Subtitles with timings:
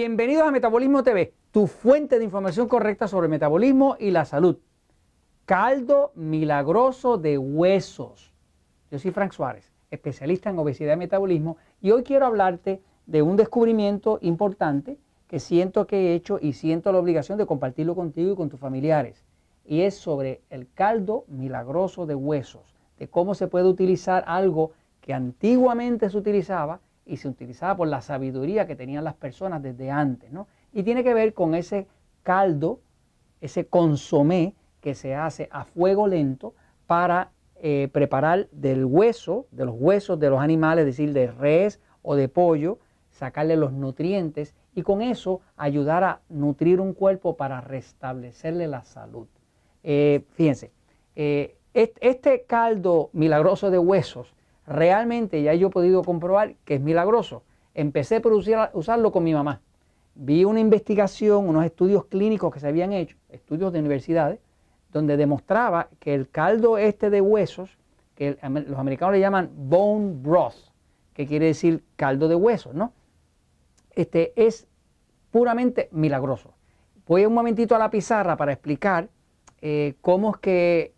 [0.00, 4.58] Bienvenidos a Metabolismo TV, tu fuente de información correcta sobre metabolismo y la salud.
[5.44, 8.32] Caldo milagroso de huesos.
[8.92, 13.34] Yo soy Frank Suárez, especialista en obesidad y metabolismo, y hoy quiero hablarte de un
[13.34, 18.36] descubrimiento importante que siento que he hecho y siento la obligación de compartirlo contigo y
[18.36, 19.24] con tus familiares.
[19.64, 25.12] Y es sobre el caldo milagroso de huesos, de cómo se puede utilizar algo que
[25.12, 30.30] antiguamente se utilizaba y se utilizaba por la sabiduría que tenían las personas desde antes,
[30.30, 30.46] ¿no?
[30.72, 31.88] Y tiene que ver con ese
[32.22, 32.80] caldo,
[33.40, 36.54] ese consomé que se hace a fuego lento
[36.86, 41.80] para eh, preparar del hueso, de los huesos de los animales, es decir, de res
[42.02, 42.78] o de pollo,
[43.10, 49.26] sacarle los nutrientes y con eso ayudar a nutrir un cuerpo para restablecerle la salud.
[49.82, 50.70] Eh, fíjense,
[51.16, 54.34] eh, este caldo milagroso de huesos
[54.68, 57.42] realmente ya yo he podido comprobar que es milagroso.
[57.74, 59.60] Empecé por usarlo con mi mamá.
[60.14, 64.40] Vi una investigación, unos estudios clínicos que se habían hecho, estudios de universidades,
[64.92, 67.78] donde demostraba que el caldo este de huesos,
[68.14, 70.56] que los americanos le llaman bone broth,
[71.12, 72.92] que quiere decir caldo de huesos, ¿no?
[73.94, 74.66] Este es
[75.30, 76.54] puramente milagroso.
[77.06, 79.08] Voy un momentito a la pizarra para explicar
[79.60, 80.94] eh, cómo es que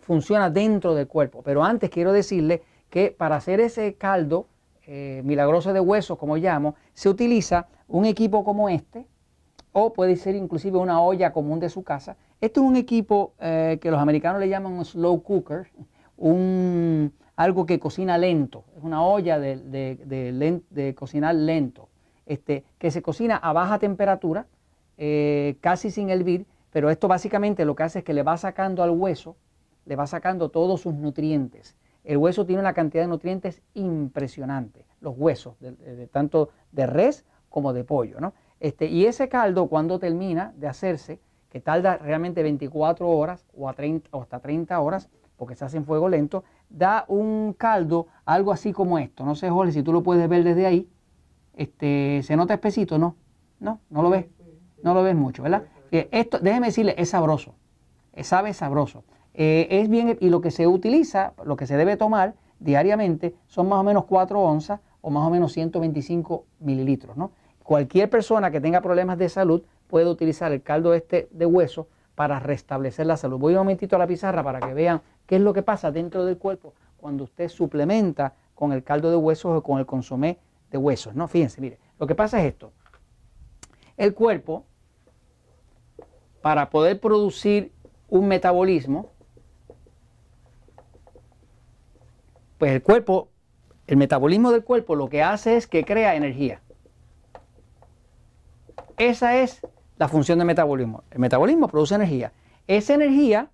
[0.00, 1.42] funciona dentro del cuerpo.
[1.42, 4.46] Pero antes quiero decirle que para hacer ese caldo
[4.86, 9.06] eh, milagroso de huesos, como llamo, se utiliza un equipo como este,
[9.72, 12.16] o puede ser inclusive una olla común de su casa.
[12.40, 15.68] Esto es un equipo eh, que los americanos le llaman un slow cooker,
[16.16, 21.88] un, algo que cocina lento, es una olla de, cocinar lento,
[22.24, 24.46] este, que se cocina a baja temperatura,
[24.96, 28.82] eh, casi sin hervir, pero esto básicamente lo que hace es que le va sacando
[28.82, 29.36] al hueso,
[29.84, 31.76] le va sacando todos sus nutrientes.
[32.06, 37.72] El hueso tiene una cantidad de nutrientes impresionante, los huesos, de, tanto de res como
[37.72, 38.20] de pollo.
[38.20, 38.32] ¿no?
[38.60, 41.18] Este, y ese caldo cuando termina de hacerse,
[41.50, 45.78] que tarda realmente 24 horas o, a 30, o hasta 30 horas, porque se hace
[45.78, 49.24] en fuego lento, da un caldo algo así como esto.
[49.24, 50.88] No sé, Jorge, si tú lo puedes ver desde ahí.
[51.54, 52.98] Este, ¿Se nota espesito?
[52.98, 53.16] No,
[53.58, 54.26] no, no lo ves.
[54.82, 55.64] No lo ves mucho, ¿verdad?
[55.90, 57.54] Esto, déjeme decirle, es sabroso.
[58.22, 59.02] Sabe sabroso.
[59.38, 63.68] Eh, es bien, y lo que se utiliza, lo que se debe tomar diariamente son
[63.68, 67.18] más o menos 4 onzas o más o menos 125 mililitros.
[67.18, 67.32] ¿no?
[67.62, 72.40] Cualquier persona que tenga problemas de salud puede utilizar el caldo este de hueso para
[72.40, 73.38] restablecer la salud.
[73.38, 76.24] Voy un momentito a la pizarra para que vean qué es lo que pasa dentro
[76.24, 80.38] del cuerpo cuando usted suplementa con el caldo de huesos o con el consomé
[80.70, 81.14] de huesos.
[81.14, 81.28] ¿no?
[81.28, 82.72] Fíjense, mire, lo que pasa es esto.
[83.98, 84.64] El cuerpo,
[86.40, 87.72] para poder producir
[88.08, 89.10] un metabolismo,
[92.58, 93.28] Pues el cuerpo,
[93.86, 96.60] el metabolismo del cuerpo lo que hace es que crea energía.
[98.96, 99.60] Esa es
[99.98, 101.04] la función del metabolismo.
[101.10, 102.32] El metabolismo produce energía.
[102.66, 103.50] Esa energía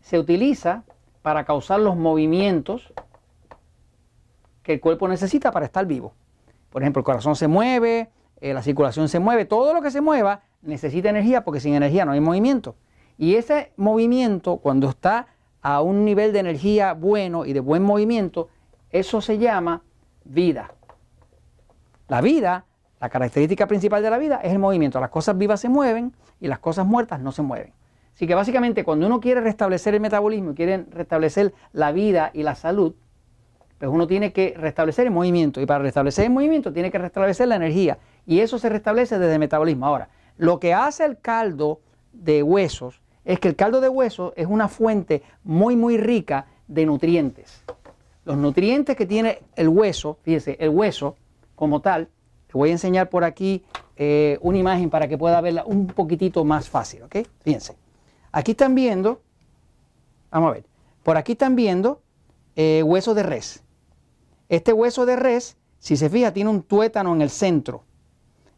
[0.00, 0.84] se utiliza
[1.22, 2.92] para causar los movimientos
[4.62, 6.14] que el cuerpo necesita para estar vivo.
[6.70, 10.00] Por ejemplo, el corazón se mueve, eh, la circulación se mueve, todo lo que se
[10.00, 12.76] mueva necesita energía porque sin energía no hay movimiento.
[13.18, 15.28] Y ese movimiento, cuando está
[15.62, 18.48] a un nivel de energía bueno y de buen movimiento,
[18.90, 19.82] eso se llama
[20.24, 20.72] vida.
[22.08, 22.66] La vida,
[23.00, 25.00] la característica principal de la vida es el movimiento.
[25.00, 27.72] Las cosas vivas se mueven y las cosas muertas no se mueven.
[28.14, 32.42] Así que básicamente cuando uno quiere restablecer el metabolismo y quiere restablecer la vida y
[32.42, 32.94] la salud,
[33.78, 35.60] pues uno tiene que restablecer el movimiento.
[35.60, 37.98] Y para restablecer el movimiento tiene que restablecer la energía.
[38.26, 39.86] Y eso se restablece desde el metabolismo.
[39.86, 41.80] Ahora, lo que hace el caldo
[42.12, 46.86] de huesos es que el caldo de hueso es una fuente muy, muy rica de
[46.86, 47.62] nutrientes.
[48.24, 51.16] Los nutrientes que tiene el hueso, fíjese, el hueso
[51.54, 52.08] como tal,
[52.46, 53.64] te voy a enseñar por aquí
[53.96, 57.16] eh, una imagen para que pueda verla un poquitito más fácil, ¿ok?
[57.40, 57.76] Fíjense.
[58.30, 59.20] Aquí están viendo,
[60.30, 60.64] vamos a ver,
[61.02, 62.00] por aquí están viendo
[62.56, 63.62] eh, hueso de res.
[64.48, 67.84] Este hueso de res, si se fija, tiene un tuétano en el centro.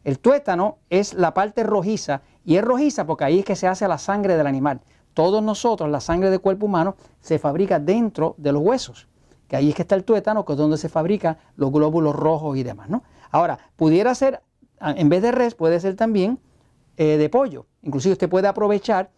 [0.03, 3.87] El tuétano es la parte rojiza y es rojiza porque ahí es que se hace
[3.87, 4.81] la sangre del animal.
[5.13, 9.07] Todos nosotros, la sangre del cuerpo humano, se fabrica dentro de los huesos.
[9.47, 12.57] Que ahí es que está el tuétano, que es donde se fabrican los glóbulos rojos
[12.57, 12.89] y demás.
[12.89, 13.03] ¿no?
[13.31, 14.41] Ahora, pudiera ser,
[14.79, 16.39] en vez de res, puede ser también
[16.97, 17.65] eh, de pollo.
[17.81, 19.09] Inclusive usted puede aprovechar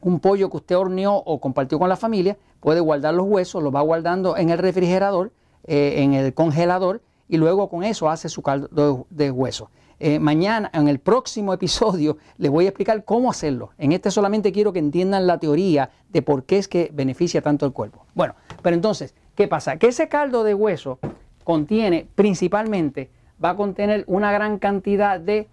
[0.00, 3.74] un pollo que usted horneó o compartió con la familia, puede guardar los huesos, los
[3.74, 5.32] va guardando en el refrigerador,
[5.64, 9.70] eh, en el congelador, y luego con eso hace su caldo de hueso.
[10.04, 13.70] Eh, mañana, en el próximo episodio, les voy a explicar cómo hacerlo.
[13.78, 17.66] En este solamente quiero que entiendan la teoría de por qué es que beneficia tanto
[17.66, 18.04] el cuerpo.
[18.12, 19.76] Bueno, pero entonces, ¿qué pasa?
[19.76, 20.98] Que ese caldo de hueso
[21.44, 23.12] contiene principalmente
[23.42, 25.48] va a contener una gran cantidad de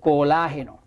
[0.00, 0.80] colágeno.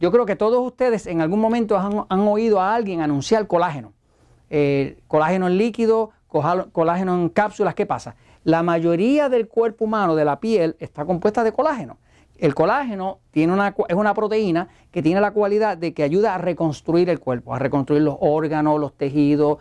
[0.00, 3.92] Yo creo que todos ustedes en algún momento han, oído a alguien anunciar colágeno.
[4.48, 8.16] Eh, colágeno en líquido, colágeno en cápsulas, ¿qué pasa?
[8.44, 11.98] La mayoría del cuerpo humano, de la piel, está compuesta de colágeno.
[12.38, 16.38] El colágeno tiene una, es una proteína que tiene la cualidad de que ayuda a
[16.38, 19.58] reconstruir el cuerpo, a reconstruir los órganos, los tejidos,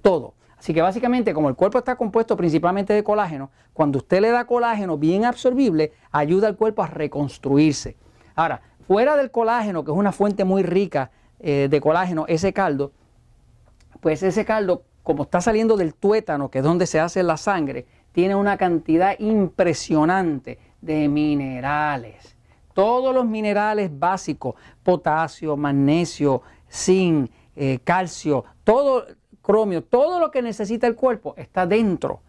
[0.00, 0.34] todo.
[0.60, 4.44] Así que básicamente, como el cuerpo está compuesto principalmente de colágeno, cuando usted le da
[4.44, 7.96] colágeno bien absorbible, ayuda al cuerpo a reconstruirse.
[8.34, 12.92] Ahora, fuera del colágeno, que es una fuente muy rica eh, de colágeno, ese caldo,
[14.00, 17.86] pues ese caldo, como está saliendo del tuétano, que es donde se hace la sangre,
[18.12, 22.36] tiene una cantidad impresionante de minerales.
[22.74, 29.06] Todos los minerales básicos, potasio, magnesio, zinc, eh, calcio, todo,
[29.42, 32.20] cromio, todo lo que necesita el cuerpo está dentro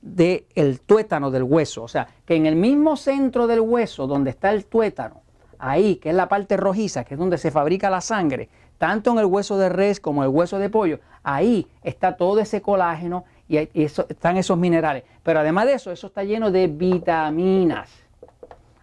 [0.00, 1.82] del tuétano del hueso.
[1.82, 5.22] O sea, que en el mismo centro del hueso donde está el tuétano,
[5.58, 8.48] ahí, que es la parte rojiza, que es donde se fabrica la sangre,
[8.78, 12.40] tanto en el hueso de res como en el hueso de pollo, ahí está todo
[12.40, 15.02] ese colágeno y, están esos minerales.
[15.22, 17.90] Pero además de eso, eso está lleno de vitaminas.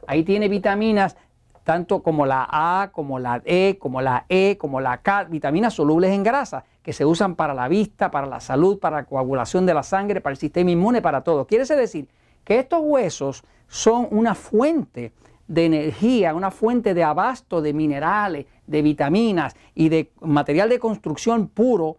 [0.05, 1.15] Ahí tiene vitaminas
[1.63, 6.11] tanto como la A, como la E, como la E, como la K, vitaminas solubles
[6.11, 9.73] en grasa, que se usan para la vista, para la salud, para la coagulación de
[9.73, 11.45] la sangre, para el sistema inmune, para todo.
[11.45, 12.07] Quiere decir
[12.43, 15.11] que estos huesos son una fuente
[15.47, 21.47] de energía, una fuente de abasto de minerales, de vitaminas y de material de construcción
[21.47, 21.97] puro,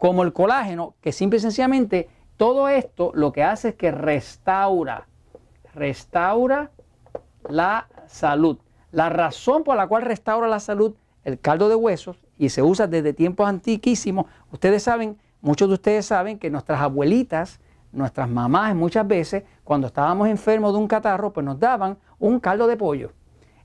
[0.00, 2.08] como el colágeno, que simple y sencillamente
[2.38, 5.06] todo esto lo que hace es que restaura,
[5.74, 6.70] restaura
[7.46, 8.56] la salud.
[8.92, 12.86] La razón por la cual restaura la salud el caldo de huesos y se usa
[12.86, 17.60] desde tiempos antiquísimos, ustedes saben, muchos de ustedes saben que nuestras abuelitas,
[17.92, 22.66] nuestras mamás muchas veces, cuando estábamos enfermos de un catarro, pues nos daban un caldo
[22.66, 23.12] de pollo.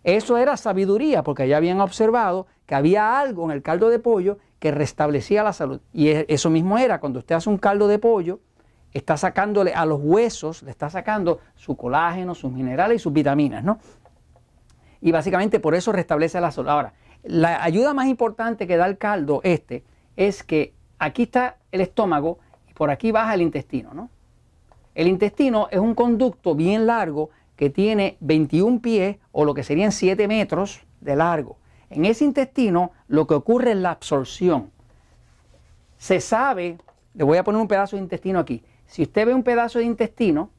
[0.06, 4.38] Eso era sabiduría, porque ya habían observado que había algo en el caldo de pollo
[4.60, 5.82] que restablecía la salud.
[5.92, 8.40] Y e, eso mismo era, cuando usted hace un caldo de pollo,
[8.94, 13.62] está sacándole a los huesos, le está sacando su colágeno, sus minerales y sus vitaminas,
[13.62, 13.80] ¿no?
[15.06, 16.70] y básicamente por eso restablece la salud.
[16.70, 16.94] Ahora,
[17.24, 19.84] la ayuda más importante que da el caldo este
[20.16, 24.10] es que aquí está el estómago y por aquí baja el intestino, ¿no?
[24.96, 29.92] El intestino es un conducto bien largo que tiene 21 pies o lo que serían
[29.92, 31.58] 7 metros de largo.
[31.90, 34.72] En ese intestino lo que ocurre es la absorción.
[35.98, 36.78] Se sabe,
[37.14, 38.64] le voy a poner un pedazo de intestino aquí.
[38.86, 40.50] Si usted ve un pedazo de intestino,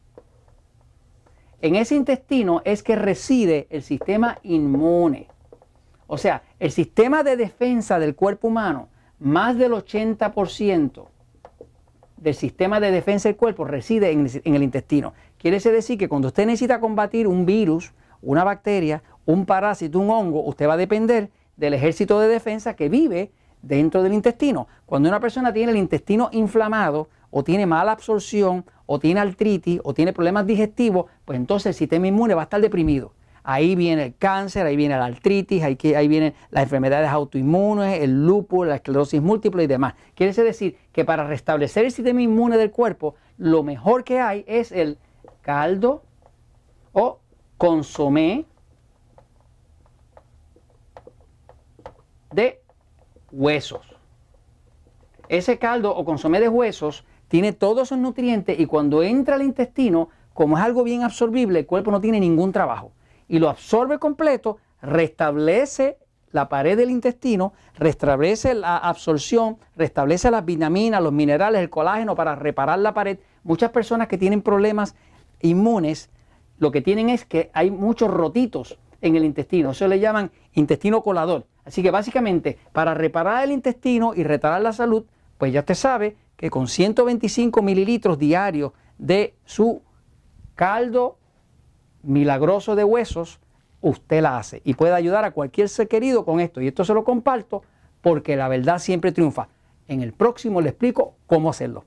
[1.61, 5.29] en ese intestino es que reside el sistema inmune.
[6.07, 8.89] O sea, el sistema de defensa del cuerpo humano,
[9.19, 11.07] más del 80%
[12.17, 15.13] del sistema de defensa del cuerpo reside en, el intestino.
[15.39, 17.93] Quiere decir que cuando usted necesita combatir un virus,
[18.23, 22.89] una bacteria, un parásito, un hongo, usted va a depender del ejército de defensa que
[22.89, 23.31] vive
[23.63, 24.69] dentro del intestino.
[24.87, 29.93] Cuando una persona tiene el intestino inflamado o tiene mala absorción o tiene artritis o
[29.93, 33.13] tiene problemas digestivos, pues entonces el sistema inmune va a estar deprimido.
[33.49, 38.27] Ahí viene el cáncer, ahí viene la artritis, ahí, ahí vienen las enfermedades autoinmunes, el
[38.27, 39.95] lupus, la esclerosis múltiple y demás.
[40.17, 44.73] Quiere decir que para restablecer el sistema inmune del cuerpo, lo mejor que hay es
[44.73, 44.99] el
[45.43, 46.03] caldo
[46.91, 47.21] o
[47.57, 48.47] consomé
[52.33, 52.61] de
[53.31, 53.95] huesos.
[55.29, 60.09] Ese caldo o consomé de huesos tiene todos esos nutrientes y cuando entra al intestino,
[60.35, 62.91] como es algo bien absorbible, el cuerpo no tiene ningún trabajo
[63.29, 65.99] y lo absorbe completo, restablece
[66.33, 72.35] la pared del intestino, restablece la absorción, restablece las vitaminas, los minerales, el colágeno para
[72.35, 73.19] reparar la pared.
[73.43, 74.95] Muchas personas que tienen problemas
[75.41, 76.11] inmunes,
[76.59, 81.03] lo que tienen es que hay muchos rotitos en el intestino, eso le llaman intestino
[81.03, 81.47] colador.
[81.65, 85.05] Así que básicamente para reparar el intestino y restaurar la salud,
[85.39, 89.83] pues ya usted sabe que con 125 mililitros diarios de su
[90.55, 91.19] caldo
[92.07, 93.41] milagroso de huesos,
[93.81, 96.61] usted la hace y puede ayudar a cualquier ser querido con esto.
[96.61, 97.63] Y esto se lo comparto
[98.01, 99.49] porque la verdad siempre triunfa.
[99.89, 101.85] En el próximo le explico cómo hacerlo.